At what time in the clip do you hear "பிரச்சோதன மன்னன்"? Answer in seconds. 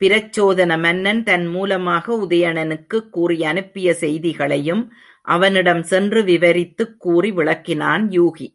0.00-1.22